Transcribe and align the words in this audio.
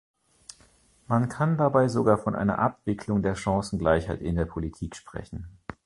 Man 1.07 1.29
kann 1.29 1.57
dabei 1.59 1.87
sogar 1.87 2.17
von 2.17 2.33
einer 2.35 2.57
Abwicklung 2.57 3.21
der 3.21 3.35
Chancengleichheit 3.35 4.19
in 4.19 4.35
der 4.35 4.45
Politik 4.45 4.95
sprechen. 4.95 5.47